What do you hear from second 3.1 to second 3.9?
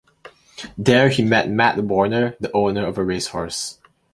horse.